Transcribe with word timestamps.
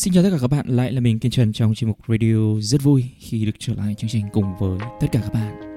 Xin 0.00 0.14
chào 0.14 0.22
tất 0.22 0.28
cả 0.32 0.38
các 0.40 0.50
bạn, 0.50 0.66
lại 0.68 0.92
là 0.92 1.00
mình 1.00 1.18
Kiên 1.18 1.32
Trần 1.32 1.52
trong 1.52 1.74
chuyên 1.74 1.88
mục 1.88 1.98
radio 2.08 2.60
rất 2.60 2.82
vui 2.82 3.04
khi 3.18 3.44
được 3.46 3.52
trở 3.58 3.74
lại 3.74 3.94
chương 3.98 4.10
trình 4.10 4.26
cùng 4.32 4.44
với 4.60 4.78
tất 5.00 5.06
cả 5.12 5.20
các 5.22 5.32
bạn. 5.32 5.69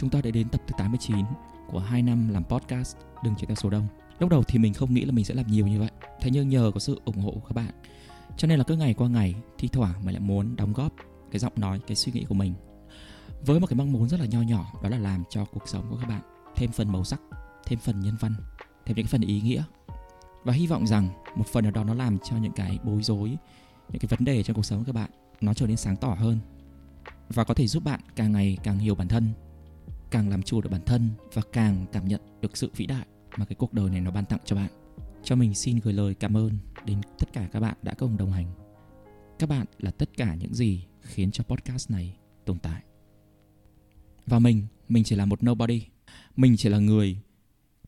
Chúng 0.00 0.10
ta 0.10 0.20
đã 0.20 0.30
đến 0.30 0.48
tập 0.48 0.60
thứ 0.66 0.74
89 0.78 1.26
của 1.68 1.78
2 1.78 2.02
năm 2.02 2.28
làm 2.28 2.44
podcast 2.44 2.96
Đừng 3.24 3.34
chạy 3.34 3.46
theo 3.46 3.54
số 3.54 3.70
đông. 3.70 3.86
Lúc 4.18 4.30
đầu 4.30 4.42
thì 4.42 4.58
mình 4.58 4.74
không 4.74 4.94
nghĩ 4.94 5.04
là 5.04 5.12
mình 5.12 5.24
sẽ 5.24 5.34
làm 5.34 5.46
nhiều 5.46 5.66
như 5.66 5.80
vậy. 5.80 5.90
Thế 6.20 6.30
nhưng 6.32 6.48
nhờ 6.48 6.70
có 6.74 6.80
sự 6.80 7.00
ủng 7.04 7.16
hộ 7.16 7.30
của 7.30 7.40
các 7.40 7.52
bạn, 7.54 7.70
cho 8.36 8.48
nên 8.48 8.58
là 8.58 8.64
cứ 8.64 8.76
ngày 8.76 8.94
qua 8.94 9.08
ngày, 9.08 9.34
thi 9.58 9.68
thoảng 9.68 10.04
mình 10.04 10.14
lại 10.14 10.20
muốn 10.20 10.56
đóng 10.56 10.72
góp 10.72 10.92
cái 11.30 11.38
giọng 11.38 11.52
nói, 11.56 11.80
cái 11.86 11.96
suy 11.96 12.12
nghĩ 12.12 12.24
của 12.28 12.34
mình 12.34 12.54
với 13.46 13.60
một 13.60 13.66
cái 13.66 13.76
mong 13.76 13.92
muốn 13.92 14.08
rất 14.08 14.20
là 14.20 14.26
nho 14.26 14.42
nhỏ 14.42 14.72
đó 14.82 14.88
là 14.88 14.98
làm 14.98 15.24
cho 15.30 15.44
cuộc 15.44 15.68
sống 15.68 15.86
của 15.90 15.96
các 15.96 16.08
bạn 16.08 16.20
thêm 16.56 16.70
phần 16.70 16.92
màu 16.92 17.04
sắc, 17.04 17.20
thêm 17.66 17.78
phần 17.78 18.00
nhân 18.00 18.16
văn, 18.20 18.34
thêm 18.86 18.96
những 18.96 19.06
phần 19.06 19.20
ý 19.20 19.40
nghĩa 19.40 19.62
và 20.44 20.52
hy 20.52 20.66
vọng 20.66 20.86
rằng 20.86 21.08
một 21.36 21.46
phần 21.46 21.64
nào 21.64 21.72
đó 21.72 21.84
nó 21.84 21.94
làm 21.94 22.18
cho 22.18 22.36
những 22.36 22.52
cái 22.52 22.78
bối 22.84 23.02
rối, 23.02 23.28
những 23.88 24.00
cái 24.00 24.08
vấn 24.08 24.24
đề 24.24 24.42
trong 24.42 24.56
cuộc 24.56 24.64
sống 24.64 24.78
của 24.78 24.84
các 24.84 24.94
bạn 24.94 25.10
nó 25.40 25.54
trở 25.54 25.66
nên 25.66 25.76
sáng 25.76 25.96
tỏ 25.96 26.08
hơn 26.08 26.38
và 27.28 27.44
có 27.44 27.54
thể 27.54 27.66
giúp 27.66 27.84
bạn 27.84 28.00
càng 28.16 28.32
ngày 28.32 28.58
càng 28.62 28.78
hiểu 28.78 28.94
bản 28.94 29.08
thân 29.08 29.32
càng 30.10 30.28
làm 30.28 30.42
chủ 30.42 30.60
được 30.60 30.70
bản 30.70 30.84
thân 30.86 31.10
và 31.32 31.42
càng 31.52 31.86
cảm 31.92 32.08
nhận 32.08 32.20
được 32.40 32.56
sự 32.56 32.70
vĩ 32.76 32.86
đại 32.86 33.06
mà 33.36 33.44
cái 33.44 33.56
cuộc 33.56 33.72
đời 33.72 33.90
này 33.90 34.00
nó 34.00 34.10
ban 34.10 34.24
tặng 34.24 34.40
cho 34.44 34.56
bạn. 34.56 34.70
Cho 35.22 35.36
mình 35.36 35.54
xin 35.54 35.76
gửi 35.76 35.94
lời 35.94 36.14
cảm 36.14 36.36
ơn 36.36 36.58
đến 36.84 37.00
tất 37.18 37.32
cả 37.32 37.48
các 37.52 37.60
bạn 37.60 37.76
đã 37.82 37.94
cùng 37.94 38.16
đồng 38.16 38.32
hành. 38.32 38.46
Các 39.38 39.48
bạn 39.48 39.66
là 39.78 39.90
tất 39.90 40.16
cả 40.16 40.34
những 40.34 40.54
gì 40.54 40.84
khiến 41.00 41.30
cho 41.30 41.44
podcast 41.44 41.90
này 41.90 42.16
tồn 42.44 42.58
tại. 42.58 42.82
Và 44.26 44.38
mình, 44.38 44.66
mình 44.88 45.04
chỉ 45.04 45.16
là 45.16 45.24
một 45.24 45.44
nobody. 45.44 45.82
Mình 46.36 46.56
chỉ 46.56 46.68
là 46.68 46.78
người 46.78 47.18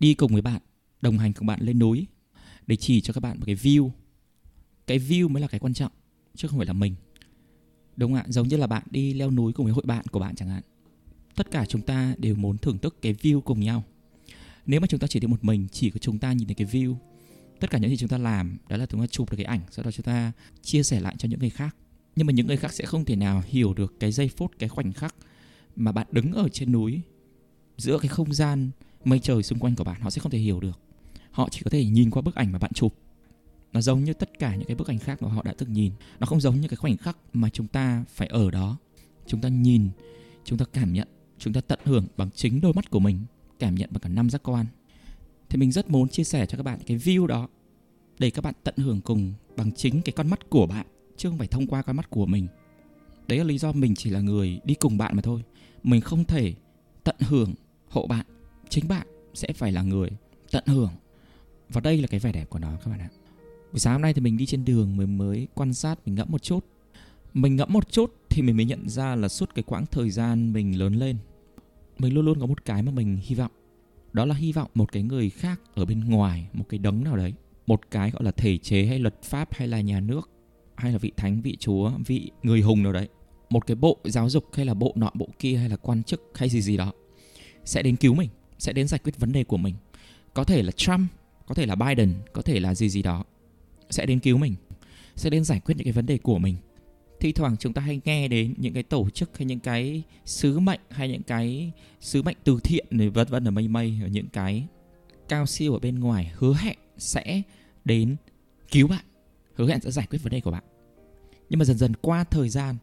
đi 0.01 0.15
cùng 0.15 0.33
với 0.33 0.43
bạn, 0.43 0.63
đồng 1.03 1.19
hành 1.19 1.33
cùng 1.33 1.47
bạn 1.47 1.61
lên 1.63 1.79
núi 1.79 2.07
để 2.67 2.77
chỉ 2.77 3.01
cho 3.01 3.13
các 3.13 3.21
bạn 3.21 3.39
một 3.39 3.45
cái 3.47 3.55
view. 3.55 3.91
Cái 4.87 4.99
view 4.99 5.29
mới 5.29 5.41
là 5.41 5.49
cái 5.49 5.61
quan 5.61 5.75
trọng, 5.75 5.93
chứ 6.35 6.49
không 6.49 6.59
phải 6.59 6.67
là 6.67 6.73
mình. 6.73 6.95
Đúng 7.97 8.15
ạ, 8.15 8.25
giống 8.29 8.49
như 8.49 8.57
là 8.57 8.67
bạn 8.67 8.83
đi 8.91 9.15
leo 9.15 9.31
núi 9.31 9.53
cùng 9.53 9.67
với 9.67 9.73
hội 9.73 9.85
bạn 9.87 10.07
của 10.07 10.19
bạn 10.19 10.35
chẳng 10.35 10.49
hạn 10.49 10.63
tất 11.37 11.51
cả 11.51 11.65
chúng 11.65 11.83
ta 11.83 12.15
đều 12.19 12.35
muốn 12.35 12.59
thưởng 12.59 12.79
thức 12.79 12.97
cái 13.03 13.15
view 13.15 13.41
cùng 13.41 13.61
nhau. 13.61 13.85
Nếu 14.67 14.81
mà 14.81 14.87
chúng 14.87 15.01
ta 15.01 15.07
chỉ 15.07 15.21
đi 15.21 15.27
một 15.27 15.45
mình, 15.45 15.69
chỉ 15.73 15.91
có 15.91 15.99
chúng 15.99 16.19
ta 16.19 16.33
nhìn 16.33 16.49
thấy 16.49 16.55
cái 16.55 16.67
view, 16.67 16.95
tất 17.61 17.71
cả 17.71 17.79
những 17.79 17.91
gì 17.91 17.97
chúng 17.97 18.09
ta 18.09 18.19
làm 18.19 18.59
đó 18.69 18.77
là 18.77 18.87
chúng 18.87 19.01
ta 19.01 19.07
chụp 19.07 19.31
được 19.31 19.37
cái 19.37 19.47
ảnh, 19.47 19.61
sau 19.71 19.85
đó 19.85 19.91
chúng 19.91 20.05
ta 20.05 20.33
chia 20.63 20.83
sẻ 20.83 21.01
lại 21.01 21.15
cho 21.19 21.29
những 21.29 21.41
người 21.41 21.51
khác. 21.51 21.77
Nhưng 22.17 22.27
mà 22.27 22.33
những 22.33 22.47
người 22.47 22.57
khác 22.57 22.73
sẽ 22.73 22.85
không 22.85 23.05
thể 23.05 23.17
nào 23.17 23.43
hiểu 23.47 23.75
được 23.75 23.95
cái 24.01 24.13
giây 24.13 24.29
phút, 24.29 24.53
cái 24.59 24.69
khoảnh 24.69 24.93
khắc 24.93 25.15
mà 25.77 25.93
bạn 25.93 26.07
đứng 26.11 26.33
ở 26.33 26.49
trên 26.49 26.73
núi, 26.73 27.01
giữa 27.77 27.99
cái 27.99 28.09
không 28.09 28.35
gian 28.35 28.71
mây 29.05 29.19
trời 29.19 29.43
xung 29.43 29.59
quanh 29.59 29.77
của 29.77 29.85
bạn, 29.85 30.01
họ 30.01 30.11
sẽ 30.11 30.21
không 30.21 30.33
thể 30.33 30.39
hiểu 30.39 30.61
được. 30.61 30.81
Họ 31.31 31.49
chỉ 31.51 31.61
có 31.65 31.71
thể 31.71 31.85
nhìn 31.85 32.11
qua 32.11 32.23
bức 32.23 32.35
ảnh 32.35 32.53
mà 32.53 32.59
bạn 32.59 32.73
chụp. 32.73 32.95
Nó 33.73 33.81
giống 33.81 34.05
như 34.05 34.13
tất 34.13 34.39
cả 34.39 34.57
những 34.57 34.67
cái 34.67 34.77
bức 34.77 34.89
ảnh 34.89 34.99
khác 34.99 35.23
mà 35.23 35.29
họ 35.29 35.43
đã 35.43 35.55
từng 35.59 35.73
nhìn. 35.73 35.93
Nó 36.21 36.27
không 36.27 36.41
giống 36.41 36.61
như 36.61 36.69
cái 36.69 36.77
khoảnh 36.77 36.97
khắc 36.97 37.17
mà 37.33 37.51
chúng 37.51 37.67
ta 37.67 38.05
phải 38.09 38.29
ở 38.29 38.51
đó. 38.51 38.77
Chúng 39.27 39.41
ta 39.41 39.49
nhìn, 39.49 39.89
chúng 40.45 40.59
ta 40.59 40.65
cảm 40.73 40.93
nhận 40.93 41.09
chúng 41.43 41.53
ta 41.53 41.61
tận 41.61 41.79
hưởng 41.85 42.07
bằng 42.17 42.31
chính 42.31 42.61
đôi 42.61 42.73
mắt 42.73 42.91
của 42.91 42.99
mình, 42.99 43.19
cảm 43.59 43.75
nhận 43.75 43.91
bằng 43.93 44.01
cả 44.01 44.09
năm 44.09 44.31
giác 44.31 44.43
quan. 44.43 44.67
Thì 45.49 45.57
mình 45.57 45.73
rất 45.73 45.91
muốn 45.91 46.09
chia 46.09 46.25
sẻ 46.25 46.47
cho 46.47 46.57
các 46.57 46.63
bạn 46.63 46.79
cái 46.87 46.99
view 46.99 47.27
đó, 47.27 47.49
để 48.19 48.31
các 48.31 48.45
bạn 48.45 48.55
tận 48.65 48.75
hưởng 48.77 49.01
cùng 49.01 49.33
bằng 49.57 49.73
chính 49.73 50.03
cái 50.03 50.13
con 50.13 50.31
mắt 50.31 50.51
của 50.51 50.67
bạn, 50.67 50.87
chứ 51.17 51.29
không 51.29 51.39
phải 51.39 51.47
thông 51.49 51.67
qua 51.67 51.83
con 51.83 51.97
mắt 51.97 52.11
của 52.11 52.27
mình. 52.27 52.49
Đấy 53.29 53.39
là 53.39 53.45
lý 53.45 53.59
do 53.59 53.73
mình 53.73 53.95
chỉ 53.95 54.11
là 54.11 54.21
người 54.21 54.61
đi 54.65 54.75
cùng 54.75 54.99
bạn 54.99 55.17
mà 55.17 55.23
thôi. 55.23 55.43
Mình 55.83 56.01
không 56.01 56.25
thể 56.25 56.55
tận 57.05 57.17
hưởng 57.21 57.55
hộ 57.89 58.07
bạn, 58.07 58.27
chính 58.69 58.89
bạn 58.89 59.07
sẽ 59.35 59.53
phải 59.53 59.73
là 59.73 59.83
người 59.83 60.11
tận 60.51 60.65
hưởng. 60.67 60.91
Và 61.69 61.81
đây 61.81 62.01
là 62.01 62.07
cái 62.07 62.21
vẻ 62.21 62.33
đẹp 62.33 62.51
của 62.51 62.59
nó, 62.59 62.77
các 62.85 62.91
bạn 62.91 63.01
ạ. 63.01 63.09
Buổi 63.73 63.81
sáng 63.81 63.93
hôm 63.93 64.03
nay 64.03 64.15
thì 64.15 64.21
mình 64.21 64.37
đi 64.37 64.47
trên 64.47 64.65
đường 64.65 64.97
mình 64.97 65.19
mới 65.19 65.49
quan 65.55 65.75
sát, 65.75 65.99
mình 66.07 66.15
ngẫm 66.15 66.31
một 66.31 66.43
chút. 66.43 66.67
Mình 67.35 67.57
ngẫm 67.57 67.73
một 67.73 67.93
chút 67.93 68.15
thì 68.29 68.43
mình 68.43 68.57
mới 68.57 68.65
nhận 68.65 68.89
ra 68.89 69.15
là 69.17 69.29
suốt 69.29 69.55
cái 69.55 69.63
quãng 69.63 69.87
thời 69.87 70.11
gian 70.11 70.53
mình 70.53 70.79
lớn 70.79 70.95
lên 70.95 71.17
mình 71.99 72.15
luôn 72.15 72.25
luôn 72.25 72.41
có 72.41 72.47
một 72.47 72.65
cái 72.65 72.83
mà 72.83 72.93
mình 72.93 73.19
hy 73.23 73.35
vọng. 73.35 73.51
Đó 74.13 74.25
là 74.25 74.35
hy 74.35 74.53
vọng 74.53 74.71
một 74.75 74.93
cái 74.93 75.03
người 75.03 75.31
khác 75.31 75.61
ở 75.75 75.85
bên 75.85 76.01
ngoài, 76.01 76.49
một 76.53 76.65
cái 76.69 76.79
đấng 76.79 77.05
nào 77.05 77.17
đấy, 77.17 77.33
một 77.67 77.91
cái 77.91 78.11
gọi 78.11 78.25
là 78.25 78.31
thể 78.31 78.59
chế 78.59 78.87
hay 78.87 78.99
luật 78.99 79.23
pháp 79.23 79.55
hay 79.55 79.69
là 79.69 79.81
nhà 79.81 80.01
nước 80.01 80.31
hay 80.77 80.93
là 80.93 80.99
vị 80.99 81.13
thánh, 81.17 81.43
vị 81.43 81.57
chúa, 81.61 81.91
vị 82.07 82.31
người 82.43 82.61
hùng 82.61 82.83
nào 82.83 82.93
đấy, 82.93 83.09
một 83.51 83.67
cái 83.67 83.75
bộ 83.75 83.99
giáo 84.05 84.31
dục 84.31 84.45
hay 84.53 84.67
là 84.67 84.75
bộ 84.75 84.93
nọ, 84.97 85.11
bộ 85.15 85.29
kia 85.39 85.57
hay 85.57 85.69
là 85.69 85.77
quan 85.77 86.03
chức 86.03 86.31
hay 86.35 86.49
gì 86.49 86.63
gì 86.63 86.77
đó, 86.77 86.93
sẽ 87.65 87.83
đến 87.83 87.97
cứu 87.97 88.15
mình, 88.15 88.29
sẽ 88.59 88.73
đến 88.73 88.89
giải 88.89 89.01
quyết 89.05 89.19
vấn 89.19 89.33
đề 89.33 89.45
của 89.45 89.57
mình. 89.57 89.75
Có 90.35 90.45
thể 90.45 90.63
là 90.63 90.73
trump, 90.73 91.11
có 91.47 91.55
thể 91.55 91.67
là 91.67 91.75
biden, 91.75 92.15
có 92.33 92.43
thể 92.43 92.61
là 92.61 92.75
gì 92.75 92.89
gì 92.89 93.03
đó, 93.03 93.25
sẽ 93.91 94.07
đến 94.07 94.21
cứu 94.21 94.39
mình, 94.39 94.55
sẽ 95.17 95.31
đến 95.31 95.45
giải 95.45 95.61
quyết 95.61 95.75
những 95.77 95.85
cái 95.85 95.93
vấn 95.93 96.07
đề 96.07 96.19
của 96.19 96.39
mình 96.39 96.57
thi 97.23 97.33
thoảng 97.33 97.57
chúng 97.57 97.73
ta 97.73 97.83
hay 97.83 98.01
nghe 98.05 98.29
đến 98.29 98.55
những 98.59 98.75
cái 98.75 98.83
tổ 98.83 99.11
chức 99.11 99.39
hay 99.39 99.47
những 99.47 99.61
cái 99.61 100.03
sứ 100.25 100.59
mệnh 100.59 100.81
hay 100.91 101.09
những 101.09 101.23
cái 101.23 101.73
sứ 102.01 102.23
mệnh 102.23 102.37
từ 102.45 102.61
thiện 102.65 102.87
này, 102.91 103.09
vân 103.09 103.29
vân 103.29 103.49
ở 103.49 103.51
mây 103.51 103.69
mây 103.69 103.99
ở 104.03 104.09
những 104.09 104.29
cái 104.33 104.67
cao 105.29 105.47
siêu 105.47 105.73
ở 105.73 105.79
bên 105.79 106.01
ngoài 106.01 106.33
hứa 106.35 106.55
hẹn 106.55 106.79
sẽ 106.99 107.43
đến 107.85 108.17
cứu 108.71 108.89
bạn, 108.89 109.05
hứa 109.55 109.69
hẹn 109.69 109.81
sẽ 109.81 109.91
giải 109.91 110.07
quyết 110.11 110.19
vấn 110.23 110.33
đề 110.33 110.41
của 110.41 110.51
bạn. 110.51 110.63
Nhưng 111.51 111.59
mà 111.59 111.65
dần 111.65 111.79
dần 111.79 111.93
qua 111.97 112.25
thời 112.25 112.49
gian, 112.49 112.77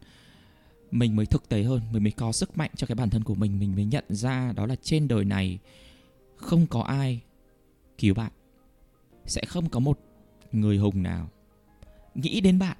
mình 0.90 1.16
mới 1.16 1.26
thực 1.26 1.48
tế 1.48 1.62
hơn, 1.62 1.80
mình 1.92 2.02
mới 2.02 2.12
có 2.12 2.32
sức 2.32 2.58
mạnh 2.58 2.70
cho 2.76 2.86
cái 2.86 2.94
bản 2.94 3.10
thân 3.10 3.24
của 3.24 3.34
mình 3.34 3.58
mình 3.58 3.74
mới 3.74 3.84
nhận 3.84 4.04
ra 4.08 4.52
đó 4.52 4.66
là 4.66 4.76
trên 4.82 5.08
đời 5.08 5.24
này 5.24 5.58
không 6.36 6.66
có 6.66 6.82
ai 6.82 7.20
cứu 7.98 8.14
bạn, 8.14 8.32
sẽ 9.26 9.42
không 9.48 9.68
có 9.68 9.80
một 9.80 9.98
người 10.52 10.76
hùng 10.76 11.02
nào 11.02 11.30
nghĩ 12.14 12.40
đến 12.40 12.58
bạn 12.58 12.76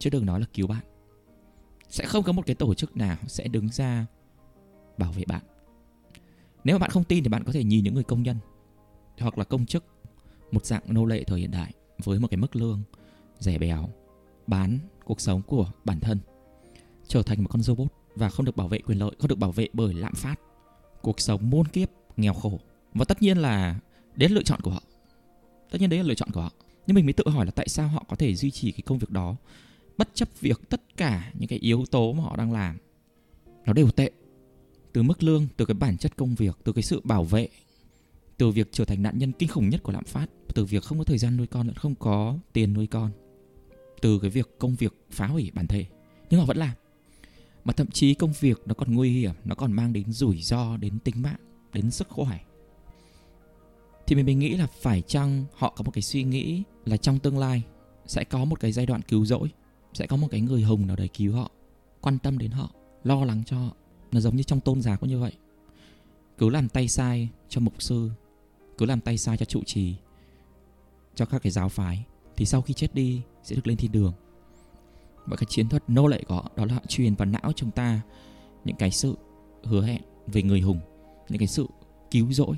chứ 0.00 0.10
đừng 0.10 0.26
nói 0.26 0.40
là 0.40 0.46
cứu 0.54 0.66
bạn. 0.66 0.84
Sẽ 1.88 2.06
không 2.06 2.24
có 2.24 2.32
một 2.32 2.42
cái 2.46 2.54
tổ 2.54 2.74
chức 2.74 2.96
nào 2.96 3.16
sẽ 3.26 3.48
đứng 3.48 3.68
ra 3.68 4.06
bảo 4.98 5.12
vệ 5.12 5.24
bạn. 5.26 5.42
Nếu 6.64 6.74
mà 6.74 6.78
bạn 6.78 6.90
không 6.90 7.04
tin 7.04 7.24
thì 7.24 7.28
bạn 7.28 7.44
có 7.44 7.52
thể 7.52 7.64
nhìn 7.64 7.84
những 7.84 7.94
người 7.94 8.04
công 8.04 8.22
nhân 8.22 8.36
hoặc 9.18 9.38
là 9.38 9.44
công 9.44 9.66
chức, 9.66 9.84
một 10.52 10.66
dạng 10.66 10.82
nô 10.86 11.04
lệ 11.04 11.24
thời 11.24 11.40
hiện 11.40 11.50
đại 11.50 11.72
với 12.04 12.20
một 12.20 12.28
cái 12.30 12.38
mức 12.38 12.56
lương 12.56 12.82
rẻ 13.38 13.58
bèo, 13.58 13.88
bán 14.46 14.78
cuộc 15.04 15.20
sống 15.20 15.42
của 15.42 15.70
bản 15.84 16.00
thân, 16.00 16.18
trở 17.08 17.22
thành 17.22 17.42
một 17.42 17.48
con 17.50 17.62
robot 17.62 17.92
và 18.14 18.28
không 18.28 18.46
được 18.46 18.56
bảo 18.56 18.68
vệ 18.68 18.78
quyền 18.78 18.98
lợi, 18.98 19.10
không 19.18 19.28
được 19.28 19.38
bảo 19.38 19.52
vệ 19.52 19.68
bởi 19.72 19.94
lạm 19.94 20.14
phát, 20.14 20.40
cuộc 21.02 21.20
sống 21.20 21.50
muôn 21.50 21.66
kiếp, 21.66 21.88
nghèo 22.16 22.34
khổ. 22.34 22.60
Và 22.94 23.04
tất 23.04 23.22
nhiên 23.22 23.38
là 23.38 23.80
đấy 24.14 24.28
là 24.28 24.34
lựa 24.34 24.42
chọn 24.42 24.60
của 24.60 24.70
họ. 24.70 24.82
Tất 25.70 25.80
nhiên 25.80 25.90
đấy 25.90 25.98
là 25.98 26.04
lựa 26.04 26.14
chọn 26.14 26.30
của 26.32 26.40
họ. 26.40 26.52
Nhưng 26.86 26.94
mình 26.94 27.06
mới 27.06 27.12
tự 27.12 27.28
hỏi 27.28 27.46
là 27.46 27.52
tại 27.52 27.68
sao 27.68 27.88
họ 27.88 28.04
có 28.08 28.16
thể 28.16 28.34
duy 28.34 28.50
trì 28.50 28.72
cái 28.72 28.82
công 28.86 28.98
việc 28.98 29.10
đó 29.10 29.36
bất 30.00 30.08
chấp 30.14 30.28
việc 30.40 30.60
tất 30.68 30.96
cả 30.96 31.32
những 31.38 31.48
cái 31.48 31.58
yếu 31.58 31.84
tố 31.90 32.12
mà 32.12 32.22
họ 32.22 32.36
đang 32.36 32.52
làm 32.52 32.78
nó 33.66 33.72
đều 33.72 33.90
tệ. 33.90 34.10
Từ 34.92 35.02
mức 35.02 35.22
lương 35.22 35.46
từ 35.56 35.64
cái 35.64 35.74
bản 35.74 35.98
chất 35.98 36.16
công 36.16 36.34
việc 36.34 36.58
từ 36.64 36.72
cái 36.72 36.82
sự 36.82 37.00
bảo 37.04 37.24
vệ 37.24 37.48
từ 38.36 38.50
việc 38.50 38.68
trở 38.72 38.84
thành 38.84 39.02
nạn 39.02 39.18
nhân 39.18 39.32
kinh 39.32 39.48
khủng 39.48 39.68
nhất 39.68 39.82
của 39.82 39.92
lạm 39.92 40.04
phát 40.04 40.26
từ 40.54 40.64
việc 40.64 40.82
không 40.82 40.98
có 40.98 41.04
thời 41.04 41.18
gian 41.18 41.36
nuôi 41.36 41.46
con 41.46 41.66
lẫn 41.66 41.76
không 41.76 41.94
có 41.94 42.38
tiền 42.52 42.72
nuôi 42.72 42.86
con 42.86 43.10
từ 44.00 44.18
cái 44.18 44.30
việc 44.30 44.58
công 44.58 44.74
việc 44.74 44.94
phá 45.10 45.26
hủy 45.26 45.50
bản 45.54 45.66
thể. 45.66 45.86
Nhưng 46.30 46.40
họ 46.40 46.46
vẫn 46.46 46.56
làm. 46.56 46.74
Mà 47.64 47.72
thậm 47.72 47.86
chí 47.90 48.14
công 48.14 48.32
việc 48.40 48.62
nó 48.66 48.74
còn 48.74 48.94
nguy 48.94 49.10
hiểm 49.10 49.32
nó 49.44 49.54
còn 49.54 49.72
mang 49.72 49.92
đến 49.92 50.12
rủi 50.12 50.42
ro 50.42 50.76
đến 50.76 50.98
tính 50.98 51.22
mạng 51.22 51.40
đến 51.72 51.90
sức 51.90 52.08
khỏe 52.08 52.38
thì 54.06 54.16
mình, 54.16 54.26
mình 54.26 54.38
nghĩ 54.38 54.56
là 54.56 54.66
phải 54.66 55.02
chăng 55.02 55.44
họ 55.56 55.74
có 55.76 55.84
một 55.84 55.90
cái 55.90 56.02
suy 56.02 56.22
nghĩ 56.22 56.62
là 56.84 56.96
trong 56.96 57.18
tương 57.18 57.38
lai 57.38 57.62
sẽ 58.06 58.24
có 58.24 58.44
một 58.44 58.60
cái 58.60 58.72
giai 58.72 58.86
đoạn 58.86 59.02
cứu 59.02 59.24
rỗi? 59.24 59.48
Sẽ 59.92 60.06
có 60.06 60.16
một 60.16 60.28
cái 60.30 60.40
người 60.40 60.62
hùng 60.62 60.86
nào 60.86 60.96
đấy 60.96 61.08
cứu 61.08 61.34
họ, 61.34 61.50
quan 62.00 62.18
tâm 62.18 62.38
đến 62.38 62.50
họ, 62.50 62.70
lo 63.04 63.24
lắng 63.24 63.42
cho 63.46 63.58
họ. 63.58 63.72
Nó 64.12 64.20
giống 64.20 64.36
như 64.36 64.42
trong 64.42 64.60
tôn 64.60 64.82
giáo 64.82 64.96
cũng 64.96 65.08
như 65.08 65.18
vậy. 65.18 65.32
Cứ 66.38 66.50
làm 66.50 66.68
tay 66.68 66.88
sai 66.88 67.28
cho 67.48 67.60
mục 67.60 67.82
sư, 67.82 68.10
cứ 68.78 68.86
làm 68.86 69.00
tay 69.00 69.18
sai 69.18 69.36
cho 69.36 69.44
trụ 69.44 69.62
trì, 69.66 69.94
cho 71.14 71.26
các 71.26 71.42
cái 71.42 71.50
giáo 71.50 71.68
phái, 71.68 72.04
thì 72.36 72.46
sau 72.46 72.62
khi 72.62 72.74
chết 72.74 72.94
đi 72.94 73.22
sẽ 73.42 73.56
được 73.56 73.66
lên 73.66 73.76
thiên 73.76 73.92
đường. 73.92 74.12
Và 75.26 75.36
cái 75.36 75.46
chiến 75.48 75.68
thuật 75.68 75.82
nô 75.88 76.06
lệ 76.06 76.22
của 76.28 76.34
họ 76.34 76.50
đó 76.56 76.64
là 76.64 76.74
họ 76.74 76.82
truyền 76.88 77.14
vào 77.14 77.26
não 77.26 77.52
chúng 77.56 77.70
ta 77.70 78.00
những 78.64 78.76
cái 78.76 78.90
sự 78.90 79.14
hứa 79.64 79.86
hẹn 79.86 80.02
về 80.26 80.42
người 80.42 80.60
hùng, 80.60 80.80
những 81.28 81.38
cái 81.38 81.48
sự 81.48 81.66
cứu 82.10 82.32
rỗi 82.32 82.56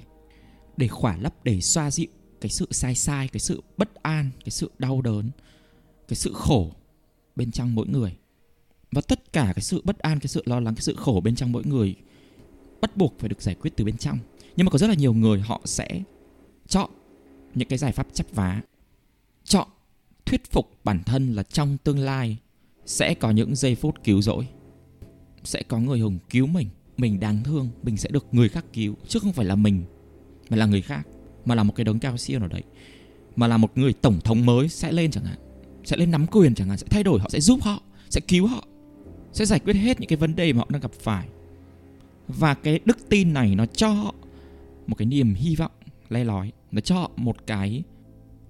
để 0.77 0.89
khỏa 0.89 1.17
lấp, 1.17 1.45
để 1.45 1.61
xoa 1.61 1.91
dịu 1.91 2.07
cái 2.41 2.51
sự 2.51 2.67
sai 2.71 2.95
sai, 2.95 3.29
cái 3.29 3.41
sự 3.41 3.63
bất 3.77 4.03
an, 4.03 4.31
cái 4.45 4.51
sự 4.51 4.71
đau 4.79 5.03
đớn, 5.03 5.31
cái 6.09 6.17
sự 6.17 6.33
khổ 6.35 6.71
bên 7.37 7.51
trong 7.51 7.75
mỗi 7.75 7.87
người. 7.87 8.17
Và 8.93 9.01
tất 9.01 9.33
cả 9.33 9.53
cái 9.57 9.63
sự 9.63 9.83
bất 9.85 9.99
an, 9.99 10.19
cái 10.19 10.29
sự 10.29 10.43
lo 10.47 10.61
lắng, 10.61 10.75
cái 10.75 10.83
sự 10.83 10.95
khổ 10.97 11.21
bên 11.25 11.35
trong 11.35 11.53
mỗi 11.53 11.65
người 11.65 11.95
bắt 12.81 12.97
buộc 12.97 13.15
phải 13.19 13.29
được 13.29 13.43
giải 13.43 13.55
quyết 13.55 13.73
từ 13.77 13.85
bên 13.85 13.97
trong. 13.97 14.19
Nhưng 14.57 14.65
mà 14.65 14.71
có 14.71 14.79
rất 14.79 14.87
là 14.87 14.95
nhiều 14.95 15.15
người 15.15 15.41
họ 15.41 15.61
sẽ 15.65 16.03
chọn 16.69 16.91
những 17.55 17.69
cái 17.69 17.79
giải 17.79 17.93
pháp 17.93 18.07
chấp 18.13 18.27
vá, 18.33 18.63
chọn 19.45 19.69
thuyết 20.27 20.51
phục 20.51 20.85
bản 20.85 21.03
thân 21.07 21.35
là 21.35 21.43
trong 21.43 21.77
tương 21.85 21.99
lai 21.99 22.37
sẽ 22.87 23.15
có 23.15 23.31
những 23.31 23.57
giây 23.57 23.75
phút 23.75 24.05
cứu 24.05 24.23
rỗi, 24.23 24.49
sẽ 25.45 25.63
có 25.63 25.79
người 25.79 26.01
hùng 26.01 26.19
cứu 26.31 26.47
mình 26.47 26.69
mình 26.97 27.21
đáng 27.21 27.43
thương, 27.45 27.69
mình 27.83 27.97
sẽ 27.97 28.09
được 28.11 28.27
người 28.33 28.49
khác 28.49 28.65
cứu, 28.73 28.95
chứ 29.09 29.19
không 29.19 29.33
phải 29.33 29.47
là 29.47 29.57
mình, 29.57 29.85
mà 30.51 30.57
là 30.57 30.67
người 30.67 30.83
khác, 30.83 31.09
mà 31.45 31.55
là 31.55 31.63
một 31.63 31.73
cái 31.77 31.85
đấng 31.85 31.99
cao 31.99 32.17
siêu 32.17 32.39
nào 32.39 32.49
đấy, 32.49 32.63
mà 33.37 33.47
là 33.47 33.57
một 33.57 33.79
người 33.79 33.93
tổng 33.93 34.21
thống 34.21 34.47
mới 34.47 34.69
sẽ 34.69 34.93
lên 34.93 35.11
chẳng 35.11 35.25
hạn 35.25 35.39
sẽ 35.85 35.97
lên 35.97 36.11
nắm 36.11 36.27
quyền 36.27 36.55
chẳng 36.55 36.69
hạn, 36.69 36.79
sẽ 36.79 36.87
thay 36.91 37.03
đổi 37.03 37.21
họ, 37.21 37.29
sẽ 37.29 37.41
giúp 37.41 37.63
họ, 37.63 37.83
sẽ 38.11 38.21
cứu 38.21 38.47
họ, 38.47 38.65
sẽ 39.33 39.45
giải 39.45 39.61
quyết 39.61 39.75
hết 39.75 40.01
những 40.01 40.09
cái 40.09 40.17
vấn 40.17 40.37
đề 40.37 40.53
mà 40.53 40.59
họ 40.59 40.67
đang 40.71 40.83
gặp 40.83 40.93
phải. 40.93 41.29
Và 42.29 42.55
cái 42.55 42.81
đức 42.85 43.09
tin 43.09 43.33
này 43.33 43.55
nó 43.55 43.67
cho 43.67 43.89
họ 43.89 44.15
một 44.87 44.95
cái 44.99 45.07
niềm 45.07 45.35
hy 45.35 45.57
vọng 45.57 45.73
le 46.09 46.25
lói, 46.25 46.53
nó 46.71 46.81
cho 46.81 46.95
họ 46.95 47.11
một 47.17 47.47
cái 47.47 47.83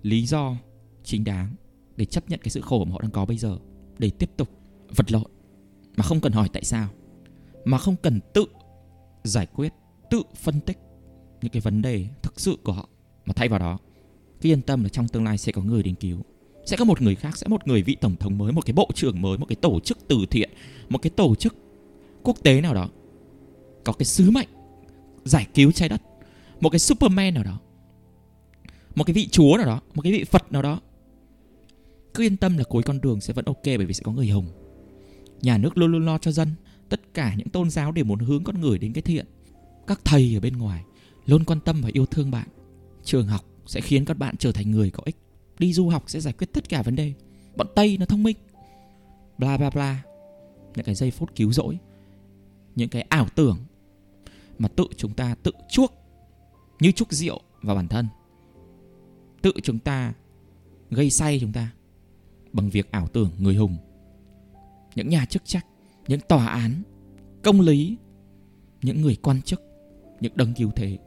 lý 0.02 0.26
do 0.26 0.56
chính 1.04 1.24
đáng 1.24 1.54
để 1.96 2.04
chấp 2.04 2.30
nhận 2.30 2.40
cái 2.42 2.50
sự 2.50 2.60
khổ 2.60 2.84
mà 2.84 2.92
họ 2.92 3.00
đang 3.02 3.10
có 3.10 3.24
bây 3.24 3.36
giờ, 3.36 3.58
để 3.98 4.10
tiếp 4.10 4.30
tục 4.36 4.48
vật 4.96 5.12
lộn, 5.12 5.30
mà 5.96 6.02
không 6.02 6.20
cần 6.20 6.32
hỏi 6.32 6.48
tại 6.52 6.64
sao, 6.64 6.88
mà 7.64 7.78
không 7.78 7.96
cần 7.96 8.20
tự 8.34 8.44
giải 9.24 9.46
quyết, 9.46 9.72
tự 10.10 10.22
phân 10.36 10.60
tích 10.60 10.78
những 11.42 11.52
cái 11.52 11.60
vấn 11.60 11.82
đề 11.82 12.06
thực 12.22 12.40
sự 12.40 12.56
của 12.64 12.72
họ, 12.72 12.88
mà 13.26 13.32
thay 13.36 13.48
vào 13.48 13.58
đó, 13.58 13.78
cứ 14.40 14.48
yên 14.48 14.62
tâm 14.62 14.82
là 14.82 14.88
trong 14.88 15.08
tương 15.08 15.24
lai 15.24 15.38
sẽ 15.38 15.52
có 15.52 15.62
người 15.62 15.82
đến 15.82 15.94
cứu 15.94 16.18
sẽ 16.64 16.76
có 16.76 16.84
một 16.84 17.02
người 17.02 17.14
khác, 17.14 17.36
sẽ 17.36 17.48
một 17.48 17.66
người 17.66 17.82
vị 17.82 17.96
tổng 18.00 18.16
thống 18.16 18.38
mới, 18.38 18.52
một 18.52 18.66
cái 18.66 18.72
bộ 18.72 18.88
trưởng 18.94 19.22
mới, 19.22 19.38
một 19.38 19.46
cái 19.46 19.56
tổ 19.56 19.80
chức 19.80 19.98
từ 20.08 20.26
thiện, 20.30 20.50
một 20.88 20.98
cái 20.98 21.10
tổ 21.10 21.34
chức 21.34 21.56
quốc 22.22 22.36
tế 22.42 22.60
nào 22.60 22.74
đó. 22.74 22.88
Có 23.84 23.92
cái 23.92 24.06
sứ 24.06 24.30
mệnh 24.30 24.48
giải 25.24 25.46
cứu 25.54 25.72
trái 25.72 25.88
đất. 25.88 26.02
Một 26.60 26.70
cái 26.70 26.78
superman 26.78 27.34
nào 27.34 27.44
đó. 27.44 27.60
Một 28.94 29.04
cái 29.04 29.14
vị 29.14 29.28
chúa 29.28 29.56
nào 29.56 29.66
đó, 29.66 29.80
một 29.94 30.02
cái 30.02 30.12
vị 30.12 30.24
phật 30.24 30.52
nào 30.52 30.62
đó. 30.62 30.80
Cứ 32.14 32.22
yên 32.22 32.36
tâm 32.36 32.58
là 32.58 32.64
cuối 32.64 32.82
con 32.82 33.00
đường 33.00 33.20
sẽ 33.20 33.32
vẫn 33.32 33.44
ok 33.44 33.64
bởi 33.64 33.86
vì 33.86 33.94
sẽ 33.94 34.02
có 34.04 34.12
người 34.12 34.28
hùng. 34.28 34.46
Nhà 35.42 35.58
nước 35.58 35.78
luôn 35.78 35.92
luôn 35.92 36.06
lo 36.06 36.18
cho 36.18 36.32
dân. 36.32 36.48
Tất 36.88 37.14
cả 37.14 37.34
những 37.34 37.48
tôn 37.48 37.70
giáo 37.70 37.92
đều 37.92 38.04
muốn 38.04 38.18
hướng 38.18 38.44
con 38.44 38.60
người 38.60 38.78
đến 38.78 38.92
cái 38.92 39.02
thiện. 39.02 39.26
Các 39.86 40.00
thầy 40.04 40.34
ở 40.36 40.40
bên 40.40 40.56
ngoài 40.56 40.84
luôn 41.26 41.44
quan 41.44 41.60
tâm 41.60 41.80
và 41.80 41.90
yêu 41.92 42.06
thương 42.06 42.30
bạn. 42.30 42.48
Trường 43.04 43.26
học 43.26 43.44
sẽ 43.66 43.80
khiến 43.80 44.04
các 44.04 44.18
bạn 44.18 44.36
trở 44.36 44.52
thành 44.52 44.70
người 44.70 44.90
có 44.90 45.02
ích 45.04 45.16
đi 45.62 45.72
du 45.72 45.88
học 45.88 46.04
sẽ 46.06 46.20
giải 46.20 46.32
quyết 46.32 46.52
tất 46.52 46.68
cả 46.68 46.82
vấn 46.82 46.96
đề. 46.96 47.12
Bọn 47.56 47.66
tây 47.74 47.96
nó 48.00 48.06
thông 48.06 48.22
minh. 48.22 48.36
Bla 49.38 49.56
bla 49.56 49.70
bla. 49.70 50.02
Những 50.76 50.84
cái 50.84 50.94
giây 50.94 51.10
phút 51.10 51.36
cứu 51.36 51.52
rỗi. 51.52 51.78
Những 52.74 52.88
cái 52.88 53.02
ảo 53.02 53.26
tưởng 53.34 53.58
mà 54.58 54.68
tự 54.68 54.84
chúng 54.96 55.14
ta 55.14 55.34
tự 55.42 55.52
chuốc 55.68 55.94
như 56.80 56.92
chuốc 56.92 57.12
rượu 57.12 57.40
vào 57.62 57.76
bản 57.76 57.88
thân. 57.88 58.06
Tự 59.42 59.52
chúng 59.62 59.78
ta 59.78 60.14
gây 60.90 61.10
say 61.10 61.38
chúng 61.40 61.52
ta 61.52 61.72
bằng 62.52 62.70
việc 62.70 62.90
ảo 62.90 63.08
tưởng 63.08 63.30
người 63.38 63.54
hùng. 63.54 63.76
Những 64.94 65.08
nhà 65.08 65.26
chức 65.26 65.42
trách, 65.44 65.66
những 66.08 66.20
tòa 66.28 66.46
án, 66.46 66.82
công 67.42 67.60
lý, 67.60 67.96
những 68.82 69.00
người 69.00 69.16
quan 69.22 69.42
chức, 69.42 69.62
những 70.20 70.32
đấng 70.36 70.54
cứu 70.54 70.70
thế 70.76 70.98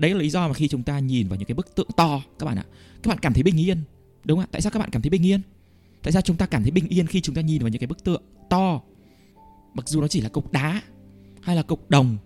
đấy 0.00 0.14
là 0.14 0.20
lý 0.20 0.30
do 0.30 0.48
mà 0.48 0.54
khi 0.54 0.68
chúng 0.68 0.82
ta 0.82 0.98
nhìn 0.98 1.28
vào 1.28 1.38
những 1.38 1.46
cái 1.46 1.54
bức 1.54 1.74
tượng 1.74 1.88
to, 1.96 2.22
các 2.38 2.46
bạn 2.46 2.56
ạ. 2.56 2.64
Các 3.02 3.08
bạn 3.08 3.18
cảm 3.18 3.34
thấy 3.34 3.42
bình 3.42 3.60
yên, 3.60 3.78
đúng 4.24 4.38
không 4.38 4.44
ạ? 4.44 4.48
Tại 4.52 4.60
sao 4.60 4.70
các 4.70 4.78
bạn 4.78 4.90
cảm 4.90 5.02
thấy 5.02 5.10
bình 5.10 5.26
yên? 5.26 5.40
Tại 6.02 6.12
sao 6.12 6.22
chúng 6.22 6.36
ta 6.36 6.46
cảm 6.46 6.62
thấy 6.62 6.70
bình 6.70 6.88
yên 6.88 7.06
khi 7.06 7.20
chúng 7.20 7.34
ta 7.34 7.40
nhìn 7.40 7.62
vào 7.62 7.68
những 7.68 7.80
cái 7.80 7.86
bức 7.86 8.04
tượng 8.04 8.22
to? 8.50 8.80
Mặc 9.74 9.88
dù 9.88 10.00
nó 10.00 10.08
chỉ 10.08 10.20
là 10.20 10.28
cục 10.28 10.52
đá 10.52 10.82
hay 11.42 11.56
là 11.56 11.62
cục 11.62 11.90
đồng 11.90 12.16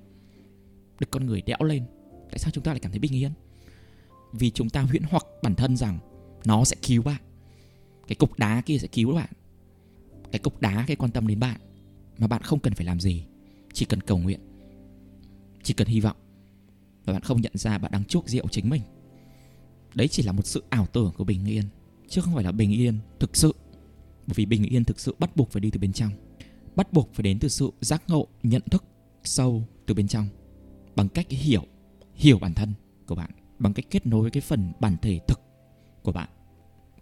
được 1.00 1.10
con 1.10 1.26
người 1.26 1.42
đẽo 1.42 1.58
lên, 1.60 1.84
tại 2.30 2.38
sao 2.38 2.50
chúng 2.50 2.64
ta 2.64 2.72
lại 2.72 2.80
cảm 2.80 2.92
thấy 2.92 2.98
bình 2.98 3.14
yên? 3.14 3.32
Vì 4.32 4.50
chúng 4.50 4.70
ta 4.70 4.80
huyễn 4.80 5.02
hoặc 5.10 5.26
bản 5.42 5.54
thân 5.54 5.76
rằng 5.76 5.98
nó 6.44 6.64
sẽ 6.64 6.76
cứu 6.82 7.02
bạn. 7.02 7.22
Cái 8.06 8.16
cục 8.16 8.38
đá 8.38 8.60
kia 8.60 8.78
sẽ 8.78 8.88
cứu 8.88 9.14
bạn. 9.14 9.30
Cái 10.32 10.38
cục 10.38 10.60
đá 10.60 10.84
cái 10.86 10.96
quan 10.96 11.10
tâm 11.10 11.26
đến 11.26 11.40
bạn 11.40 11.60
mà 12.18 12.26
bạn 12.26 12.42
không 12.42 12.58
cần 12.58 12.74
phải 12.74 12.86
làm 12.86 13.00
gì. 13.00 13.24
Chỉ 13.72 13.84
cần 13.84 14.00
cầu 14.00 14.18
nguyện, 14.18 14.40
chỉ 15.62 15.74
cần 15.74 15.88
hy 15.88 16.00
vọng 16.00 16.16
và 17.08 17.12
bạn 17.12 17.22
không 17.22 17.40
nhận 17.40 17.52
ra 17.54 17.78
bạn 17.78 17.92
đang 17.92 18.04
chuốc 18.04 18.28
rượu 18.28 18.48
chính 18.48 18.70
mình. 18.70 18.82
Đấy 19.94 20.08
chỉ 20.08 20.22
là 20.22 20.32
một 20.32 20.46
sự 20.46 20.64
ảo 20.70 20.86
tưởng 20.86 21.12
của 21.16 21.24
bình 21.24 21.44
yên, 21.44 21.64
chứ 22.08 22.20
không 22.20 22.34
phải 22.34 22.44
là 22.44 22.52
bình 22.52 22.72
yên 22.72 22.98
thực 23.20 23.36
sự. 23.36 23.54
Bởi 24.26 24.34
vì 24.34 24.46
bình 24.46 24.64
yên 24.64 24.84
thực 24.84 25.00
sự 25.00 25.14
bắt 25.18 25.36
buộc 25.36 25.50
phải 25.50 25.60
đi 25.60 25.70
từ 25.70 25.78
bên 25.78 25.92
trong, 25.92 26.12
bắt 26.76 26.92
buộc 26.92 27.14
phải 27.14 27.22
đến 27.22 27.38
từ 27.38 27.48
sự 27.48 27.70
giác 27.80 28.02
ngộ, 28.08 28.26
nhận 28.42 28.62
thức 28.70 28.84
sâu 29.24 29.64
từ 29.86 29.94
bên 29.94 30.08
trong, 30.08 30.26
bằng 30.96 31.08
cách 31.08 31.26
hiểu 31.30 31.64
hiểu 32.14 32.38
bản 32.38 32.54
thân 32.54 32.72
của 33.06 33.14
bạn, 33.14 33.30
bằng 33.58 33.74
cách 33.74 33.84
kết 33.90 34.06
nối 34.06 34.22
với 34.22 34.30
cái 34.30 34.40
phần 34.40 34.72
bản 34.80 34.96
thể 35.02 35.20
thực 35.28 35.40
của 36.02 36.12
bạn. 36.12 36.28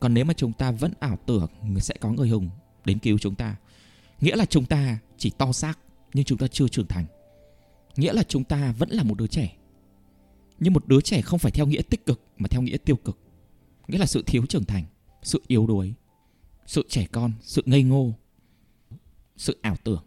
Còn 0.01 0.15
nếu 0.15 0.25
mà 0.25 0.35
chúng 0.35 0.53
ta 0.53 0.71
vẫn 0.71 0.93
ảo 1.01 1.19
tưởng, 1.27 1.51
sẽ 1.81 1.95
có 2.01 2.13
người 2.13 2.29
hùng 2.29 2.51
đến 2.85 2.99
cứu 2.99 3.19
chúng 3.19 3.35
ta. 3.35 3.57
Nghĩa 4.21 4.37
là 4.37 4.45
chúng 4.45 4.65
ta 4.65 4.99
chỉ 5.19 5.31
to 5.39 5.53
xác, 5.53 5.79
nhưng 6.15 6.25
chúng 6.25 6.39
ta 6.39 6.47
chưa 6.49 6.69
trưởng 6.69 6.87
thành. 6.87 7.05
Nghĩa 7.97 8.13
là 8.13 8.23
chúng 8.23 8.45
ta 8.45 8.73
vẫn 8.79 8.91
là 8.91 9.03
một 9.03 9.19
đứa 9.19 9.27
trẻ 9.27 9.57
nhưng 10.61 10.73
một 10.73 10.89
đứa 10.89 11.01
trẻ 11.01 11.23
không 11.23 11.39
phải 11.39 11.53
theo 11.53 11.67
nghĩa 11.67 11.83
tích 11.83 12.07
cực, 12.07 12.21
mà 12.39 12.49
theo 12.49 12.63
nghĩa 12.63 12.77
tiêu 12.77 12.97
cực. 12.97 13.19
Nghĩa 13.89 13.99
là 13.99 14.07
sự 14.07 14.23
thiếu 14.27 14.47
trưởng 14.47 14.65
thành, 14.65 14.85
sự 15.23 15.43
yếu 15.47 15.67
đuối, 15.67 15.95
sự 16.67 16.85
trẻ 16.89 17.07
con, 17.13 17.33
sự 17.41 17.63
ngây 17.67 17.83
ngô, 17.83 18.13
sự 19.37 19.59
ảo 19.63 19.77
tưởng. 19.85 20.03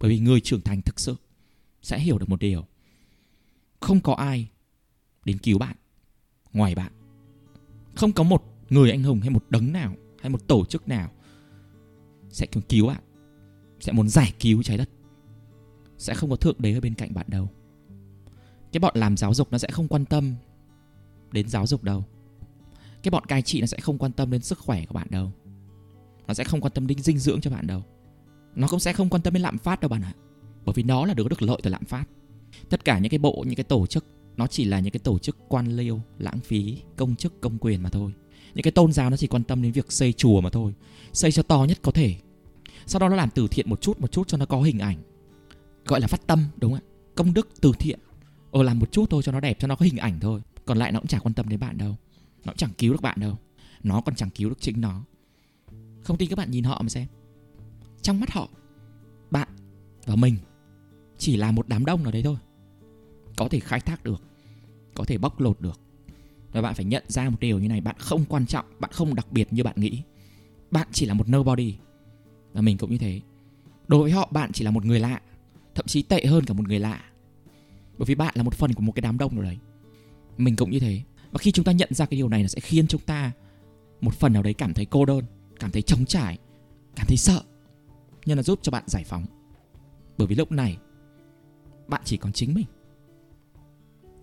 Bởi 0.00 0.10
vì 0.10 0.18
người 0.18 0.40
trưởng 0.40 0.60
thành 0.60 0.82
thực 0.82 1.00
sự 1.00 1.16
sẽ 1.82 1.98
hiểu 1.98 2.18
được 2.18 2.28
một 2.28 2.40
điều. 2.40 2.64
Không 3.80 4.00
có 4.00 4.14
ai 4.14 4.48
đến 5.24 5.38
cứu 5.38 5.58
bạn, 5.58 5.76
ngoài 6.52 6.74
bạn. 6.74 6.92
Không 7.94 8.12
có 8.12 8.22
một 8.22 8.44
người 8.70 8.90
anh 8.90 9.02
hùng 9.02 9.20
hay 9.20 9.30
một 9.30 9.44
đấng 9.50 9.72
nào 9.72 9.94
hay 10.20 10.30
một 10.30 10.48
tổ 10.48 10.64
chức 10.64 10.88
nào 10.88 11.10
sẽ 12.28 12.46
cứu 12.68 12.86
bạn, 12.86 13.02
sẽ 13.80 13.92
muốn 13.92 14.08
giải 14.08 14.32
cứu 14.40 14.62
trái 14.62 14.78
đất, 14.78 14.88
sẽ 15.98 16.14
không 16.14 16.30
có 16.30 16.36
thượng 16.36 16.56
đế 16.58 16.74
ở 16.74 16.80
bên 16.80 16.94
cạnh 16.94 17.14
bạn 17.14 17.26
đâu 17.28 17.48
cái 18.72 18.80
bọn 18.80 18.92
làm 18.96 19.16
giáo 19.16 19.34
dục 19.34 19.48
nó 19.50 19.58
sẽ 19.58 19.68
không 19.72 19.88
quan 19.88 20.04
tâm 20.04 20.34
đến 21.32 21.48
giáo 21.48 21.66
dục 21.66 21.82
đâu. 21.82 22.04
Cái 23.02 23.10
bọn 23.10 23.26
cai 23.26 23.42
trị 23.42 23.60
nó 23.60 23.66
sẽ 23.66 23.78
không 23.80 23.98
quan 23.98 24.12
tâm 24.12 24.30
đến 24.30 24.42
sức 24.42 24.58
khỏe 24.58 24.86
của 24.86 24.94
bạn 24.94 25.06
đâu. 25.10 25.32
Nó 26.26 26.34
sẽ 26.34 26.44
không 26.44 26.60
quan 26.60 26.72
tâm 26.72 26.86
đến 26.86 26.98
dinh 26.98 27.18
dưỡng 27.18 27.40
cho 27.40 27.50
bạn 27.50 27.66
đâu. 27.66 27.82
Nó 28.54 28.68
cũng 28.68 28.80
sẽ 28.80 28.92
không 28.92 29.08
quan 29.08 29.22
tâm 29.22 29.34
đến 29.34 29.42
lạm 29.42 29.58
phát 29.58 29.80
đâu 29.80 29.88
bạn 29.88 30.02
ạ. 30.02 30.14
Bởi 30.64 30.72
vì 30.72 30.82
nó 30.82 31.06
là 31.06 31.14
đứa 31.14 31.28
được 31.28 31.42
lợi 31.42 31.60
từ 31.62 31.70
lạm 31.70 31.84
phát. 31.84 32.04
Tất 32.68 32.84
cả 32.84 32.98
những 32.98 33.10
cái 33.10 33.18
bộ, 33.18 33.44
những 33.46 33.56
cái 33.56 33.64
tổ 33.64 33.86
chức, 33.86 34.06
nó 34.36 34.46
chỉ 34.46 34.64
là 34.64 34.80
những 34.80 34.92
cái 34.92 35.00
tổ 35.00 35.18
chức 35.18 35.36
quan 35.48 35.76
liêu, 35.76 36.00
lãng 36.18 36.40
phí, 36.40 36.78
công 36.96 37.16
chức, 37.16 37.40
công 37.40 37.58
quyền 37.58 37.82
mà 37.82 37.90
thôi. 37.90 38.12
Những 38.54 38.62
cái 38.62 38.72
tôn 38.72 38.92
giáo 38.92 39.10
nó 39.10 39.16
chỉ 39.16 39.26
quan 39.26 39.44
tâm 39.44 39.62
đến 39.62 39.72
việc 39.72 39.92
xây 39.92 40.12
chùa 40.12 40.40
mà 40.40 40.50
thôi. 40.50 40.74
Xây 41.12 41.32
cho 41.32 41.42
to 41.42 41.64
nhất 41.68 41.78
có 41.82 41.92
thể. 41.92 42.16
Sau 42.86 43.00
đó 43.00 43.08
nó 43.08 43.16
làm 43.16 43.30
từ 43.30 43.48
thiện 43.48 43.70
một 43.70 43.80
chút 43.80 44.00
một 44.00 44.12
chút 44.12 44.28
cho 44.28 44.38
nó 44.38 44.46
có 44.46 44.62
hình 44.62 44.78
ảnh. 44.78 44.96
Gọi 45.86 46.00
là 46.00 46.06
phát 46.06 46.26
tâm, 46.26 46.44
đúng 46.56 46.72
không 46.72 46.80
ạ? 46.80 46.88
Công 47.14 47.34
đức 47.34 47.48
từ 47.60 47.72
thiện 47.78 47.98
ờ 48.52 48.62
làm 48.62 48.78
một 48.78 48.92
chút 48.92 49.10
thôi 49.10 49.22
cho 49.22 49.32
nó 49.32 49.40
đẹp, 49.40 49.56
cho 49.58 49.68
nó 49.68 49.76
có 49.76 49.84
hình 49.84 49.96
ảnh 49.96 50.20
thôi. 50.20 50.40
Còn 50.66 50.78
lại 50.78 50.92
nó 50.92 51.00
cũng 51.00 51.06
chẳng 51.06 51.20
quan 51.20 51.34
tâm 51.34 51.48
đến 51.48 51.60
bạn 51.60 51.78
đâu. 51.78 51.96
Nó 52.44 52.52
cũng 52.52 52.56
chẳng 52.56 52.70
cứu 52.78 52.92
được 52.92 53.02
bạn 53.02 53.20
đâu. 53.20 53.38
Nó 53.82 54.00
còn 54.00 54.14
chẳng 54.14 54.30
cứu 54.30 54.48
được 54.48 54.60
chính 54.60 54.80
nó. 54.80 55.02
Không 56.02 56.16
tin 56.16 56.28
các 56.28 56.36
bạn 56.36 56.50
nhìn 56.50 56.64
họ 56.64 56.82
mà 56.82 56.88
xem. 56.88 57.06
Trong 58.02 58.20
mắt 58.20 58.30
họ, 58.30 58.48
bạn 59.30 59.48
và 60.06 60.16
mình 60.16 60.36
chỉ 61.18 61.36
là 61.36 61.52
một 61.52 61.68
đám 61.68 61.84
đông 61.84 62.02
nào 62.02 62.12
đấy 62.12 62.22
thôi. 62.22 62.36
Có 63.36 63.48
thể 63.48 63.60
khai 63.60 63.80
thác 63.80 64.04
được, 64.04 64.22
có 64.94 65.04
thể 65.04 65.18
bóc 65.18 65.40
lột 65.40 65.60
được. 65.60 65.80
Và 66.52 66.62
bạn 66.62 66.74
phải 66.74 66.84
nhận 66.84 67.04
ra 67.08 67.30
một 67.30 67.40
điều 67.40 67.58
như 67.58 67.68
này, 67.68 67.80
bạn 67.80 67.96
không 67.98 68.24
quan 68.28 68.46
trọng, 68.46 68.66
bạn 68.80 68.90
không 68.92 69.14
đặc 69.14 69.32
biệt 69.32 69.52
như 69.52 69.62
bạn 69.62 69.74
nghĩ. 69.78 70.02
Bạn 70.70 70.88
chỉ 70.92 71.06
là 71.06 71.14
một 71.14 71.28
nobody. 71.28 71.74
Và 72.52 72.60
mình 72.60 72.78
cũng 72.78 72.90
như 72.90 72.98
thế. 72.98 73.20
Đối 73.88 74.02
với 74.02 74.10
họ, 74.10 74.28
bạn 74.32 74.52
chỉ 74.52 74.64
là 74.64 74.70
một 74.70 74.84
người 74.84 75.00
lạ, 75.00 75.20
thậm 75.74 75.86
chí 75.86 76.02
tệ 76.02 76.26
hơn 76.26 76.44
cả 76.44 76.54
một 76.54 76.68
người 76.68 76.78
lạ 76.78 77.04
bởi 78.02 78.06
vì 78.06 78.14
bạn 78.14 78.34
là 78.36 78.42
một 78.42 78.54
phần 78.54 78.74
của 78.74 78.82
một 78.82 78.92
cái 78.92 79.00
đám 79.00 79.18
đông 79.18 79.34
nào 79.34 79.42
đấy. 79.42 79.58
Mình 80.38 80.56
cũng 80.56 80.70
như 80.70 80.80
thế. 80.80 81.02
Và 81.32 81.38
khi 81.38 81.52
chúng 81.52 81.64
ta 81.64 81.72
nhận 81.72 81.94
ra 81.94 82.06
cái 82.06 82.16
điều 82.16 82.28
này, 82.28 82.42
nó 82.42 82.48
sẽ 82.48 82.60
khiến 82.60 82.86
chúng 82.86 83.00
ta 83.00 83.32
một 84.00 84.14
phần 84.14 84.32
nào 84.32 84.42
đấy 84.42 84.54
cảm 84.54 84.74
thấy 84.74 84.84
cô 84.84 85.04
đơn, 85.04 85.24
cảm 85.60 85.70
thấy 85.70 85.82
trống 85.82 86.06
trải, 86.06 86.38
cảm 86.96 87.06
thấy 87.06 87.16
sợ. 87.16 87.42
Nhưng 88.26 88.36
là 88.36 88.42
giúp 88.42 88.58
cho 88.62 88.70
bạn 88.70 88.84
giải 88.86 89.04
phóng. 89.04 89.26
Bởi 90.18 90.26
vì 90.26 90.34
lúc 90.34 90.52
này, 90.52 90.78
bạn 91.88 92.02
chỉ 92.04 92.16
còn 92.16 92.32
chính 92.32 92.54
mình. 92.54 92.66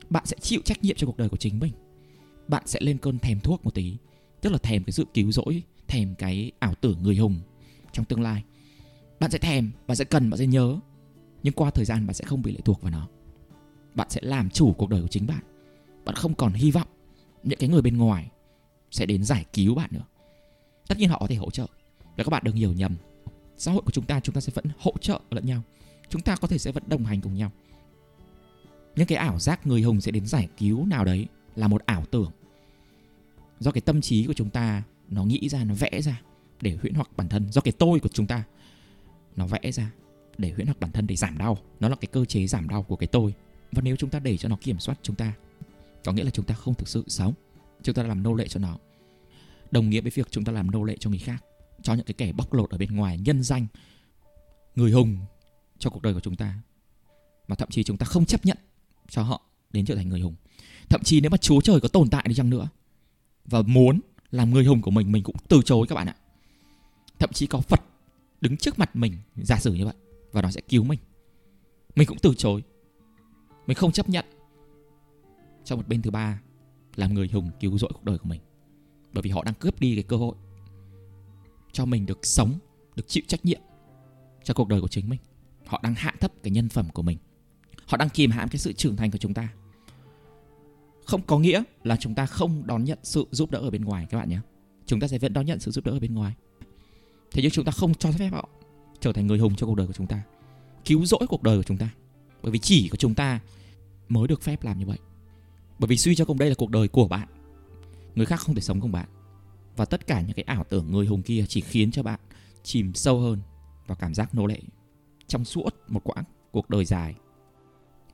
Bạn 0.10 0.26
sẽ 0.26 0.38
chịu 0.42 0.62
trách 0.66 0.84
nhiệm 0.84 0.96
cho 0.96 1.08
cuộc 1.08 1.18
đời 1.18 1.30
của 1.30 1.38
chính 1.38 1.60
mình. 1.60 1.74
Bạn 2.48 2.64
sẽ 2.66 2.80
lên 2.82 2.98
cơn 2.98 3.20
thèm 3.20 3.40
thuốc 3.40 3.66
một 3.66 3.74
tí. 3.74 3.98
Tức 4.42 4.50
là 4.50 4.58
thèm 4.58 4.84
cái 4.84 4.92
sự 4.92 5.06
cứu 5.14 5.32
rỗi, 5.32 5.64
thèm 5.88 6.16
cái 6.16 6.52
ảo 6.60 6.74
tưởng 6.82 7.04
người 7.04 7.16
hùng 7.16 7.40
trong 7.92 8.06
tương 8.06 8.22
lai. 8.22 8.44
Bạn 9.20 9.32
sẽ 9.32 9.38
thèm, 9.38 9.72
bạn 9.88 9.98
sẽ 9.98 10.06
cần, 10.06 10.30
bạn 10.30 10.38
sẽ 10.38 10.48
nhớ. 10.48 10.80
Nhưng 11.44 11.54
qua 11.54 11.72
thời 11.72 11.86
gian, 11.86 12.08
bạn 12.08 12.14
sẽ 12.14 12.26
không 12.26 12.42
bị 12.42 12.52
lệ 12.52 12.60
thuộc 12.66 12.82
vào 12.82 12.92
nó 12.92 13.08
bạn 13.96 14.10
sẽ 14.10 14.22
làm 14.24 14.50
chủ 14.50 14.74
cuộc 14.74 14.89
đời 14.89 15.01
của 15.01 15.08
chính 15.08 15.27
bạn. 15.27 15.43
Bạn 16.05 16.15
không 16.15 16.34
còn 16.34 16.53
hy 16.53 16.72
vọng 16.72 16.88
những 17.43 17.60
cái 17.60 17.69
người 17.69 17.81
bên 17.81 17.98
ngoài 17.98 18.29
sẽ 18.91 19.05
đến 19.05 19.24
giải 19.24 19.46
cứu 19.53 19.75
bạn 19.75 19.89
nữa. 19.93 20.05
Tất 20.88 20.98
nhiên 20.98 21.10
họ 21.10 21.17
có 21.19 21.27
thể 21.27 21.36
hỗ 21.36 21.51
trợ. 21.51 21.65
Và 22.17 22.24
các 22.24 22.29
bạn 22.29 22.43
đừng 22.46 22.55
hiểu 22.55 22.74
nhầm, 22.74 22.96
xã 23.58 23.72
hội 23.72 23.81
của 23.81 23.91
chúng 23.91 24.05
ta 24.05 24.19
chúng 24.19 24.36
ta 24.36 24.41
sẽ 24.41 24.51
vẫn 24.55 24.65
hỗ 24.79 24.93
trợ 25.01 25.19
lẫn 25.31 25.46
nhau. 25.46 25.62
Chúng 26.10 26.22
ta 26.22 26.36
có 26.36 26.48
thể 26.48 26.58
sẽ 26.58 26.72
vẫn 26.72 26.84
đồng 26.88 27.05
hành 27.05 27.22
cùng 27.22 27.34
nhau. 27.34 27.51
Những 28.96 29.08
cái 29.08 29.17
ảo 29.17 29.39
giác 29.39 29.67
người 29.67 29.81
hùng 29.81 30.01
sẽ 30.01 30.12
đến 30.12 30.25
giải 30.25 30.48
cứu 30.58 30.86
nào 30.86 31.05
đấy 31.05 31.27
là 31.55 31.67
một 31.67 31.86
ảo 31.86 32.05
tưởng. 32.12 32.31
Do 33.60 33.72
cái 33.72 33.81
tâm 33.81 34.01
trí 34.01 34.25
của 34.25 34.34
chúng 34.34 34.50
ta 34.50 34.84
nó 35.10 35.24
nghĩ 35.24 35.50
ra, 35.50 35.63
nó 35.63 35.74
vẽ 35.74 36.01
ra 36.01 36.22
để 36.62 36.77
huyễn 36.81 36.93
hoặc 36.93 37.17
bản 37.17 37.29
thân. 37.29 37.51
Do 37.51 37.62
cái 37.62 37.72
tôi 37.72 38.00
của 38.00 38.10
chúng 38.10 38.27
ta 38.27 38.43
nó 39.36 39.48
vẽ 39.48 39.72
ra 39.72 39.91
để 40.38 40.51
huyễn 40.51 40.67
hoặc 40.67 40.79
bản 40.79 40.91
thân 40.91 41.08
để 41.08 41.15
giảm 41.15 41.38
đau. 41.38 41.58
Nó 41.79 41.89
là 41.89 41.96
cái 41.96 42.10
cơ 42.12 42.25
chế 42.25 42.48
giảm 42.48 42.69
đau 42.69 42.84
của 42.84 42.96
cái 42.96 43.08
tôi 43.08 43.34
và 43.72 43.82
nếu 43.82 43.96
chúng 43.96 44.10
ta 44.10 44.20
để 44.20 44.38
cho 44.38 44.50
nó 44.50 44.58
kiểm 44.62 44.80
soát 44.80 45.00
chúng 45.02 45.16
ta, 45.16 45.34
có 46.04 46.14
nghĩa 46.14 46.24
là 46.24 46.32
chúng 46.32 46.46
ta 46.46 46.56
không 46.56 46.74
thực 46.74 46.88
sự 46.88 47.04
sống, 47.08 47.34
chúng 47.84 47.96
ta 47.96 48.04
làm 48.04 48.24
nô 48.24 48.34
lệ 48.34 48.48
cho 48.48 48.60
nó, 48.60 48.78
đồng 49.72 49.90
nghĩa 49.90 50.02
với 50.02 50.12
việc 50.16 50.28
chúng 50.32 50.44
ta 50.44 50.52
làm 50.52 50.72
nô 50.72 50.84
lệ 50.84 50.96
cho 51.00 51.10
người 51.10 51.20
khác, 51.20 51.44
cho 51.84 51.94
những 51.94 52.06
cái 52.06 52.14
kẻ 52.14 52.32
bóc 52.32 52.54
lột 52.54 52.70
ở 52.70 52.78
bên 52.78 52.96
ngoài, 52.96 53.18
nhân 53.18 53.44
danh, 53.44 53.68
người 54.76 54.92
hùng 54.92 55.18
cho 55.80 55.90
cuộc 55.90 56.02
đời 56.02 56.14
của 56.14 56.20
chúng 56.20 56.36
ta. 56.36 56.56
Mà 57.48 57.56
thậm 57.56 57.70
chí 57.70 57.84
chúng 57.84 57.98
ta 57.98 58.06
không 58.06 58.26
chấp 58.26 58.46
nhận 58.46 58.58
cho 59.10 59.24
họ 59.24 59.42
đến 59.72 59.86
trở 59.86 59.96
thành 59.96 60.10
người 60.10 60.20
hùng. 60.20 60.36
Thậm 60.90 61.04
chí 61.04 61.22
nếu 61.22 61.30
mà 61.30 61.38
chúa 61.38 61.62
trời 61.62 61.80
có 61.80 61.88
tồn 61.88 62.10
tại 62.10 62.26
đi 62.28 62.36
chăng 62.36 62.50
nữa 62.50 62.70
và 63.46 63.62
muốn 63.62 64.00
làm 64.32 64.52
người 64.52 64.66
hùng 64.66 64.82
của 64.82 64.92
mình 64.92 65.12
mình 65.12 65.24
cũng 65.24 65.36
từ 65.48 65.62
chối 65.66 65.88
các 65.88 65.96
bạn 65.96 66.08
ạ. 66.08 66.16
Thậm 67.20 67.30
chí 67.34 67.48
có 67.48 67.60
phật 67.60 67.82
đứng 68.42 68.58
trước 68.58 68.80
mặt 68.80 68.96
mình 68.96 69.18
giả 69.36 69.60
sử 69.60 69.74
như 69.74 69.86
vậy 69.86 69.96
và 70.32 70.42
nó 70.42 70.52
sẽ 70.52 70.62
cứu 70.62 70.84
mình. 70.84 71.00
Mình 71.96 72.08
cũng 72.08 72.18
từ 72.22 72.34
chối 72.38 72.64
mình 73.70 73.76
không 73.76 73.92
chấp 73.92 74.10
nhận. 74.10 74.26
Cho 75.64 75.76
một 75.76 75.88
bên 75.88 76.02
thứ 76.02 76.12
ba, 76.12 76.42
làm 76.96 77.14
người 77.14 77.30
hùng 77.34 77.52
cứu 77.60 77.78
rỗi 77.78 77.92
cuộc 77.94 78.04
đời 78.04 78.18
của 78.18 78.30
mình. 78.30 78.42
Bởi 79.14 79.22
vì 79.22 79.30
họ 79.30 79.44
đang 79.44 79.54
cướp 79.54 79.80
đi 79.80 79.96
cái 79.96 80.04
cơ 80.04 80.18
hội 80.18 80.36
cho 81.72 81.86
mình 81.86 82.06
được 82.06 82.26
sống, 82.26 82.54
được 82.96 83.08
chịu 83.08 83.24
trách 83.28 83.46
nhiệm 83.46 83.60
cho 84.44 84.54
cuộc 84.54 84.68
đời 84.68 84.82
của 84.82 84.88
chính 84.88 85.10
mình. 85.10 85.20
Họ 85.66 85.80
đang 85.84 85.94
hạ 85.94 86.14
thấp 86.20 86.32
cái 86.44 86.52
nhân 86.52 86.70
phẩm 86.70 86.90
của 86.94 87.02
mình. 87.02 87.18
Họ 87.86 87.98
đang 87.98 88.10
kìm 88.10 88.32
hãm 88.32 88.50
cái 88.50 88.60
sự 88.60 88.74
trưởng 88.74 88.96
thành 88.96 89.12
của 89.12 89.18
chúng 89.18 89.34
ta. 89.34 89.50
Không 91.06 91.22
có 91.22 91.40
nghĩa 91.40 91.64
là 91.84 91.98
chúng 92.00 92.16
ta 92.16 92.26
không 92.26 92.68
đón 92.68 92.84
nhận 92.84 93.00
sự 93.04 93.28
giúp 93.32 93.52
đỡ 93.52 93.60
ở 93.60 93.70
bên 93.70 93.86
ngoài, 93.86 94.08
các 94.10 94.18
bạn 94.18 94.30
nhé. 94.30 94.40
Chúng 94.86 95.00
ta 95.00 95.08
sẽ 95.08 95.18
vẫn 95.18 95.34
đón 95.34 95.46
nhận 95.46 95.60
sự 95.60 95.72
giúp 95.72 95.86
đỡ 95.86 95.92
ở 95.92 96.00
bên 96.00 96.16
ngoài. 96.16 96.34
Thế 97.32 97.42
nhưng 97.42 97.52
chúng 97.52 97.66
ta 97.66 97.72
không 97.72 97.94
cho 97.94 98.12
phép 98.12 98.30
họ 98.30 98.50
trở 99.00 99.14
thành 99.14 99.28
người 99.28 99.40
hùng 99.40 99.56
cho 99.56 99.68
cuộc 99.68 99.76
đời 99.76 99.88
của 99.88 99.94
chúng 99.94 100.08
ta, 100.08 100.22
cứu 100.86 101.06
rỗi 101.06 101.28
cuộc 101.30 101.44
đời 101.44 101.58
của 101.58 101.64
chúng 101.64 101.78
ta. 101.78 101.90
Bởi 102.44 102.52
vì 102.52 102.60
chỉ 102.60 102.90
có 102.90 102.96
chúng 102.96 103.16
ta 103.16 103.40
mới 104.10 104.28
được 104.28 104.42
phép 104.42 104.63
làm 104.63 104.80
như 104.80 104.86
vậy. 104.86 104.98
Bởi 105.80 105.88
vì 105.88 105.98
suy 105.98 106.16
cho 106.16 106.25
cùng 106.25 106.38
đây 106.38 106.50
là 106.50 106.56
cuộc 106.58 106.70
đời 106.70 106.88
của 106.88 107.08
bạn. 107.08 107.28
Người 108.16 108.25
khác 108.25 108.39
không 108.39 108.56
thể 108.56 108.62
sống 108.62 108.82
cùng 108.82 108.92
bạn. 108.92 109.10
Và 109.75 109.86
tất 109.86 110.08
cả 110.08 110.22
những 110.22 110.36
cái 110.36 110.44
ảo 110.44 110.66
tưởng 110.70 110.92
người 110.92 111.06
hùng 111.06 111.22
kia 111.22 111.46
chỉ 111.48 111.62
khiến 111.62 111.92
cho 111.92 112.04
bạn 112.04 112.20
chìm 112.63 112.94
sâu 112.94 113.20
hơn 113.20 113.39
vào 113.88 113.96
cảm 113.96 114.13
giác 114.13 114.36
nô 114.36 114.46
lệ 114.46 114.60
trong 115.28 115.46
suốt 115.46 115.75
một 115.88 116.04
quãng 116.04 116.24
cuộc 116.51 116.70
đời 116.70 116.86
dài. 116.86 117.16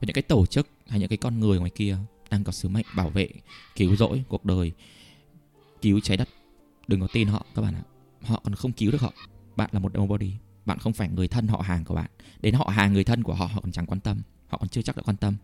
những 0.00 0.14
cái 0.14 0.22
tổ 0.22 0.46
chức 0.46 0.68
hay 0.88 1.00
những 1.00 1.08
cái 1.08 1.18
con 1.18 1.40
người 1.40 1.58
ngoài 1.58 1.70
kia 1.70 1.98
đang 2.30 2.44
có 2.44 2.52
sứ 2.52 2.68
mệnh 2.68 2.86
bảo 2.96 3.10
vệ, 3.10 3.28
cứu 3.76 3.96
rỗi 3.96 4.24
cuộc 4.28 4.44
đời, 4.44 4.72
cứu 5.82 6.00
trái 6.00 6.16
đất. 6.16 6.28
Đừng 6.88 7.00
có 7.00 7.08
tin 7.12 7.28
họ, 7.28 7.46
các 7.54 7.62
bạn 7.62 7.74
ạ. 7.74 7.82
Họ 8.22 8.40
còn 8.44 8.54
không 8.54 8.72
cứu 8.72 8.92
được 8.92 9.00
họ. 9.00 9.12
Bạn 9.56 9.70
là 9.72 9.80
một 9.80 9.98
nobody. 9.98 10.32
Bạn 10.64 10.78
không 10.78 10.92
phải 10.92 11.08
người 11.08 11.28
thân 11.28 11.48
họ 11.48 11.60
hàng 11.60 11.84
của 11.84 11.94
bạn. 11.94 12.10
Đến 12.40 12.54
họ 12.54 12.70
hàng 12.74 12.92
người 12.92 13.04
thân 13.04 13.22
của 13.22 13.34
họ 13.34 13.46
họ 13.46 13.60
còn 13.60 13.72
chẳng 13.72 13.86
quan 13.86 14.00
tâm. 14.00 14.20
Họ 14.48 14.58
còn 14.58 14.68
chưa 14.68 14.82
chắc 14.82 14.96
đã 14.96 15.02
quan 15.02 15.16
tâm 15.16 15.36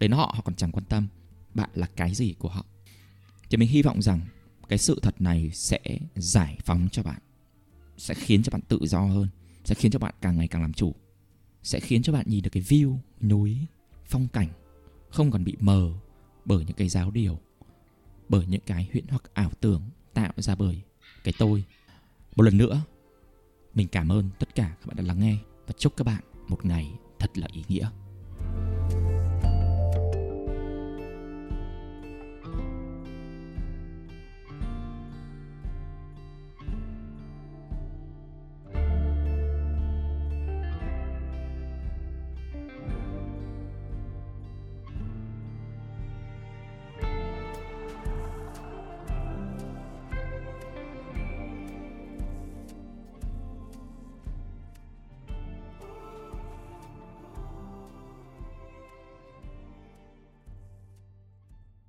đến 0.00 0.12
họ 0.12 0.32
họ 0.36 0.42
còn 0.44 0.54
chẳng 0.54 0.72
quan 0.72 0.84
tâm 0.84 1.08
bạn 1.54 1.70
là 1.74 1.86
cái 1.96 2.14
gì 2.14 2.34
của 2.38 2.48
họ. 2.48 2.64
Thì 3.50 3.56
mình 3.56 3.68
hy 3.68 3.82
vọng 3.82 4.02
rằng 4.02 4.20
cái 4.68 4.78
sự 4.78 4.98
thật 5.02 5.20
này 5.20 5.50
sẽ 5.50 5.80
giải 6.16 6.58
phóng 6.64 6.88
cho 6.92 7.02
bạn, 7.02 7.18
sẽ 7.96 8.14
khiến 8.14 8.42
cho 8.42 8.50
bạn 8.50 8.60
tự 8.68 8.78
do 8.82 9.00
hơn, 9.00 9.28
sẽ 9.64 9.74
khiến 9.74 9.92
cho 9.92 9.98
bạn 9.98 10.14
càng 10.20 10.36
ngày 10.36 10.48
càng 10.48 10.62
làm 10.62 10.72
chủ, 10.72 10.94
sẽ 11.62 11.80
khiến 11.80 12.02
cho 12.02 12.12
bạn 12.12 12.26
nhìn 12.28 12.42
được 12.42 12.50
cái 12.52 12.62
view 12.62 12.96
núi, 13.20 13.58
phong 14.04 14.28
cảnh 14.28 14.48
không 15.10 15.30
còn 15.30 15.44
bị 15.44 15.56
mờ 15.60 15.92
bởi 16.44 16.64
những 16.64 16.76
cái 16.76 16.88
giáo 16.88 17.10
điều, 17.10 17.40
bởi 18.28 18.46
những 18.46 18.60
cái 18.66 18.88
huyễn 18.92 19.04
hoặc 19.08 19.22
ảo 19.34 19.50
tưởng 19.60 19.82
tạo 20.14 20.32
ra 20.36 20.54
bởi 20.54 20.82
cái 21.24 21.34
tôi. 21.38 21.64
Một 22.36 22.42
lần 22.42 22.58
nữa, 22.58 22.82
mình 23.74 23.88
cảm 23.88 24.12
ơn 24.12 24.30
tất 24.38 24.54
cả 24.54 24.76
các 24.80 24.86
bạn 24.86 24.96
đã 24.96 25.02
lắng 25.02 25.20
nghe 25.20 25.36
và 25.66 25.74
chúc 25.78 25.96
các 25.96 26.04
bạn 26.04 26.22
một 26.48 26.64
ngày 26.64 26.92
thật 27.18 27.38
là 27.38 27.48
ý 27.52 27.64
nghĩa. 27.68 27.90